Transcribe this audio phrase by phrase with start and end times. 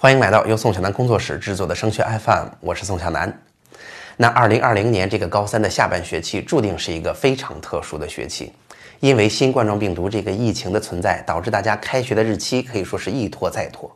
[0.00, 3.36] 欢迎来到由宋小南工作室制作的升学 FM，我是宋小南。
[4.16, 8.52] 那二零二零年这个高三的下半学期注定是一个非常特殊的学期，
[9.00, 13.90] 因为新冠状病毒这个疫情的存在，导致大家开学的日期可以说是一拖再拖。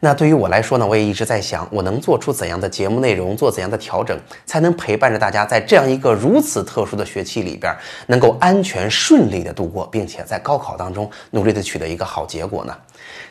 [0.00, 7.70] 那对于我来说呢，我也一直在想，我能做出怎样的节目内容，做怎样的调整，才能陪伴着大家在这样一个如此特殊的学期里边，
[8.06, 12.74] 能够安全顺利的度过，并且在高考当中努力的取得一个好结果呢？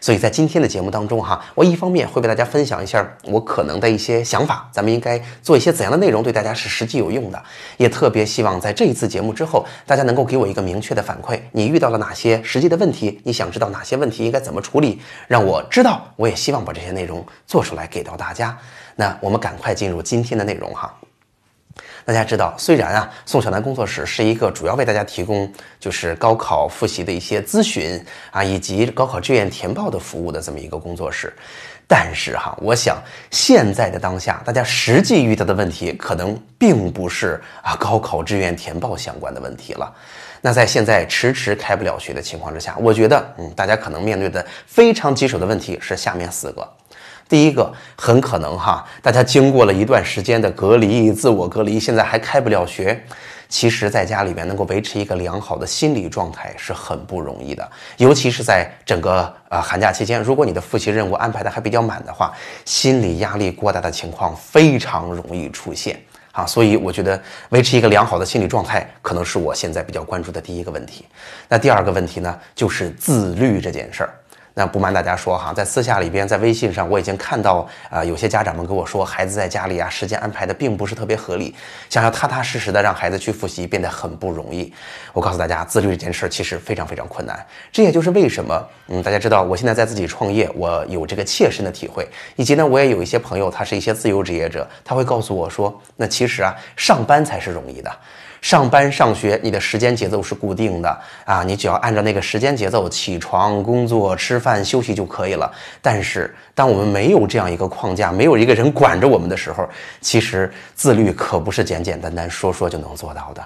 [0.01, 7.43] 所以在今天的节目当中哈，我一方面会为大家分享一下我可能的一些想法，咱们应该做一些怎样的内容对大家是实际有用的，
[7.77, 16.57] 也特别希望在这一次节目之后，大家能够给我一个明确的反馈，你遇到了哪些实际的问题，你想知道哪些问题应该怎么处理，让我知道，我也希望。
[16.67, 18.57] 把这些内容做出来给到大家，
[18.95, 20.93] 那我们赶快进入今天的内容哈。
[22.05, 31.33] 大家知道，虽然啊，宋小楠工作室是一个主要为大家提供就是高考复习的一些咨询啊，以及高考志愿填报的服务的这么一个工作室，
[31.85, 32.97] 但是哈，我想
[33.29, 39.93] 现在的当下，大家实际遇到的问题可能并不是啊高考志愿填报相关的问题了。
[40.39, 46.65] 那在现在迟迟开不了学的情况之下，我觉得，嗯，大家可能面对的非常棘手的问题是下面四个。
[47.29, 53.01] 第一个，很可能哈，大家经过了一段时间的隔离、自我隔离，现在还开不了学。
[53.49, 62.33] 其实，在家里边能够维持一个良好的心理状态是很不容易的，尤其是在整个呃寒假期间，如果你的复习任务安排的还比较满的话，
[62.65, 65.97] 心理压力过大的情况非常容易出现。
[66.33, 71.05] 啊，所以我觉得维持一个良好的心理状态，可能是我现在比较关注的第一个问题。
[71.47, 74.13] 那第二个问题呢，就是自律这件事儿。
[74.57, 81.53] 那不瞒大家说哈，在私下里边，在微信上，我已经看到啊，有些家长们跟我说，孩子在家里啊，时间安排的并不是特别合理，
[81.91, 84.73] 想要踏踏实实的让孩子去复习，变得很不容易。
[85.13, 87.45] 我告诉大家，自律这件事儿其实非常非常困难。
[87.71, 97.91] 这也就是为什么，嗯，大家知道，我现在在自己创业，我有这个切身的体会，以及呢，我也有一些朋友，他是一些自由职业者，他会告诉我说，那其实啊，上班才是容易的。
[98.41, 105.51] 上班上学，你的时间节奏是固定的啊，你只要按照那个时间节奏起床、工作、吃饭、休息就可以了。
[105.81, 109.67] 但是，当我们没有这样一个框架，没有一个人管着我们的时候，
[110.01, 113.43] 其实自律可不是简简单单说说就能做到的。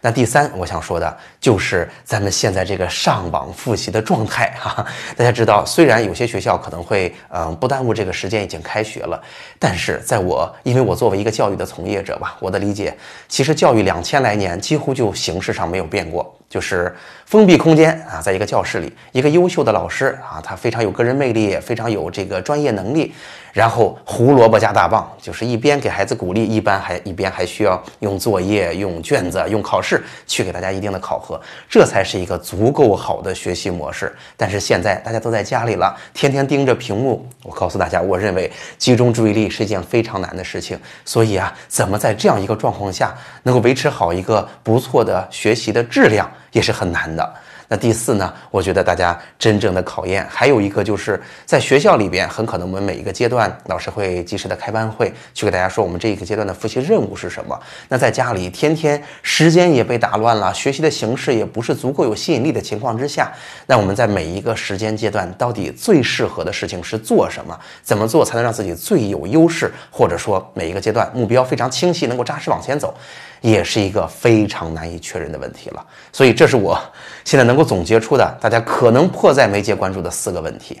[0.00, 4.86] 那第三，我想说的就是咱们现在这个上网复习的状态哈。
[5.16, 9.22] 大家知道，虽然有些学校可能会嗯不耽误这个时间已经开学了，
[9.58, 12.96] 但是在我因为我作为一个教育的从业者吧，我的理解，
[13.28, 16.34] 其实教育两千来年几乎就形式上没有变过。
[16.48, 16.92] 就是
[17.30, 23.14] 封闭空间啊，在一个教室里，一个优秀的老师啊，他非常有个人魅力，非常有这个专业能力。
[23.52, 34.12] 然后胡萝卜加大棒，就是一边给孩子鼓励，一般还一边还需要用作业、用卷子、用考试去给大家一定的考核，这才是一个足够好的学习模式。
[34.36, 40.78] 但是现在大家都在家里了，天天盯着屏幕，我告诉大家，我认为集中注意力是一件非常难的事情。
[41.04, 43.14] 所以啊，怎么在这样一个状况下
[43.44, 46.28] 能够维持好一个不错的学习的质量？
[46.52, 47.34] 也是很难的。
[47.72, 48.34] 那第四呢？
[48.50, 57.56] 我觉得大家真正的考验还有一个，就是在学校里边，很可能我们每一个阶段，老师会及时的开班会，去给大家说我们这一个阶段的复习任务是什么。
[57.86, 63.32] 那在家里，天天时间也被打乱了，学习的形式也不是足够有吸引力的情况之下，
[63.66, 67.56] 那我们在每一个时间阶段，到底最适合的事情是做什么？
[67.84, 69.70] 怎么做才能让自己最有优势？
[69.92, 72.92] 或者说每一个阶段目标非常清晰，能够扎实往前走，
[73.40, 75.86] 也是一个非常难以确认的问题了。
[76.12, 76.76] 所以，这是我
[77.24, 77.59] 现在能够。
[77.64, 80.80] 总结出的大家可能迫在眉睫关注的四个问题，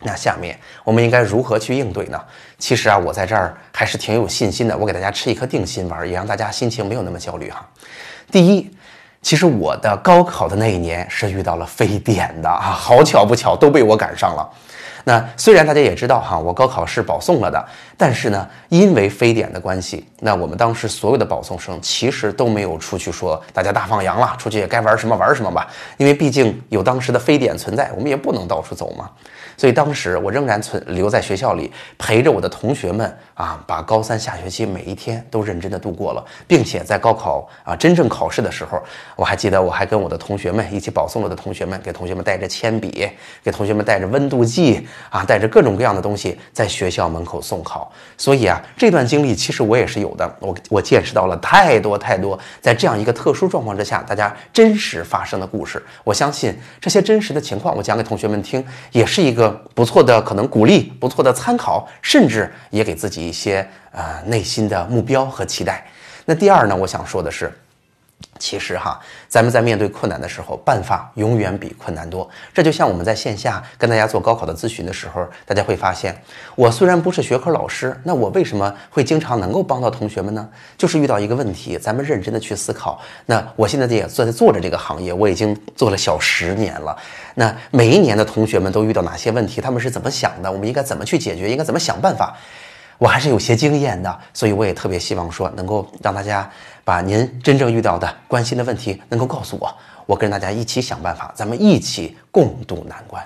[0.00, 2.20] 那下面我们应该如何去应对呢？
[2.58, 4.76] 其实啊，我在这儿还是挺有信心的。
[4.76, 7.68] 我给大家吃一颗定心丸，也让大家心情没有那么焦虑哈。
[8.30, 8.70] 第一，
[9.20, 14.48] 其实我的高考的那一年是遇到了非典的啊，好巧不巧都被我赶上了。
[15.04, 17.64] 那虽然大家也知道哈，我高考是保送了的，
[17.96, 29.10] 但是呢，因为非典的关系，那我们当时所有的保送生其实都没有出去说大家大放羊了，出去也该玩什么玩什么吧，因为毕竟有当时的非典存在，我们也不能到处走嘛。
[29.56, 38.82] 所以当时我仍然存留在学校里，陪着我的同学们啊，把高三下学期每一天都认真的度过了，并且在高考啊真正考试的时候，
[39.16, 43.08] 我还记得我还跟我的同学们一起保送了的同学们，给同学们带着铅笔，
[43.42, 47.92] 给同学们带着温度计啊，带着各种各样的东西在学校门口送考。
[48.16, 55.82] 所以啊，这段经历其实我也是有的，我我见识到了太多太多，在这样一个特殊状况之下，大家真实发生的故事。
[56.04, 59.41] 我相信这些真实的情况，我讲给同学们听，也是一个。
[59.74, 65.84] 不错的，可能鼓励，不错的参考，甚至也给自己一些呃内心的目标和期待。
[66.24, 67.52] 那第二呢，我想说的是，
[68.38, 72.28] 其实哈，咱们在面对困难的时候，办法永远比困难多。
[72.52, 76.16] 这就像我们在线下跟大家做高考的咨询的时候，大家会发现，
[76.56, 80.48] 我虽然不是学科老师，那我为什么会经常能够帮到同学们呢？
[80.76, 83.00] 就是遇到一个问题，咱们认真的去思考。
[83.26, 86.96] 那我现在也在做着这个行业，我已经做了小十年了。
[87.34, 89.60] 那每一年的同学们都遇到哪些问题？
[89.60, 90.50] 他们是怎么想的？
[90.50, 91.48] 我们应该怎么去解决？
[91.50, 92.36] 应该怎么想办法？
[93.02, 96.48] 我还是有些经验的，所以我也特别希望说，能够让大家
[96.84, 99.76] 把您真正遇到的、关心的问题能够告诉我，
[100.06, 103.20] 我跟大家一起想办法，咱们一起共度难关。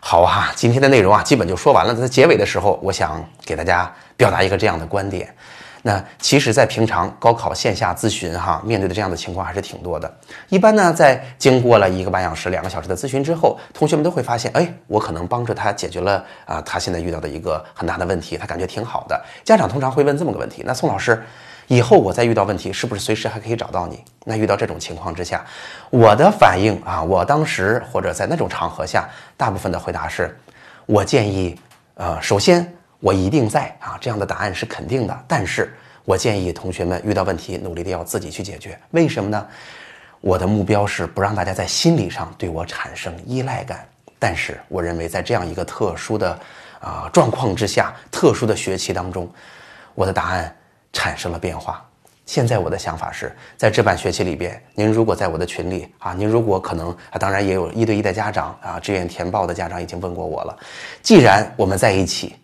[0.00, 1.94] 好啊，今天的内容啊，基本就说完了。
[1.94, 5.34] 在结尾的时候，我想给大家表达一个这样的观点。
[5.86, 10.10] 那其实，在平常高考线下咨询哈，面对的这样的情况还是挺多的。
[10.48, 19.22] 一般呢，在经过了一个半小时、两个小时的咨询之后，同学们都会发现，哎，我可能帮助他解决了啊，他现在遇到的一个很大的问题，他感觉挺好的。
[19.44, 21.22] 家长通常会问这么个问题：那宋老师，
[21.66, 24.02] 以后我再遇到问题，是不是随时还可以找到你？
[24.24, 25.44] 那遇到这种情况之下，
[25.90, 30.34] 我的反应啊，我当时或者在那种场合下，大部分的回答是，
[30.86, 31.54] 我建议，
[31.96, 32.74] 呃，首先。
[33.04, 35.24] 我一定在啊，这样的答案是肯定的。
[35.28, 35.70] 但是
[36.06, 38.78] 我建议同学们遇到问题，努力的要自己去解决。
[38.92, 39.46] 为什么呢？
[40.22, 43.86] 我的目标是不让大家在心理上对我产生依赖感。
[44.18, 46.38] 但是我认为，在这样一个特殊的
[46.80, 49.30] 啊状况之下，特殊的学期当中，
[49.94, 50.56] 我的答案
[50.90, 51.86] 产生了变化。
[52.24, 60.56] 现在我的想法是在这半学期里边，您如果在我的群里啊，您如果可能啊，当然也有一对一的家长啊，志愿填报的家长已经问过我了。
[61.02, 62.34] 既然我们在一起。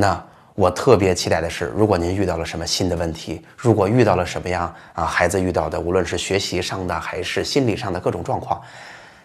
[0.00, 0.24] 那
[0.54, 8.62] 我特别期待的是，如果您遇到了什么新的问题，如果遇到了什么样啊孩子遇到的，无论是学习上的还是心理上的各种状况，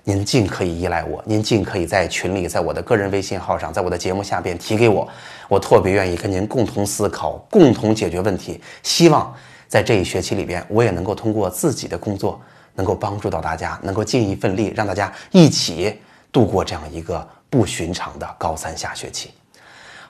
[0.03, 5.07] 您尽可以依赖我，您尽可以在群里，在我的个人微信号上，在我的节目下边提给我，
[5.47, 8.59] 我特别愿意跟您共同思考，共同解决问题。
[8.81, 9.31] 希望
[9.67, 12.41] 在这一学期里边，我也能够通过自己的工作，
[12.73, 15.99] 能够帮助到大家，能够尽一份力，让大家一起
[16.31, 19.31] 度过这样一个不寻常的高三下学期。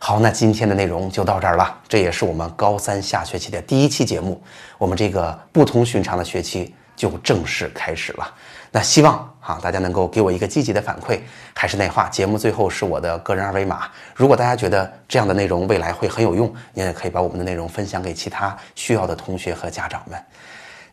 [0.06, 1.80] 好，那今天的内容就到这儿了。
[1.88, 4.44] 这也是我们高三下学期的第一期节目，
[4.78, 8.34] 我们这个不同寻常的学期就正式开始了。
[8.70, 11.22] 那希望啊，大家能够给我一个积极的反馈。
[11.54, 13.90] 还是那话，节目最后是我的个人二维码。
[14.14, 20.22] 如果大家觉得这样的内容未来会很有用，您也可以把我们的内容分享给其他需要的同学和家长们。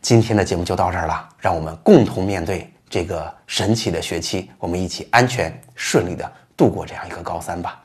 [0.01, 7.77] 今天的节目就到这儿了，让我们共同面对这个神奇的学期，我们一起安全顺利的度过这样一个高三吧。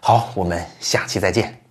[0.00, 1.67] 好，我们下期再见。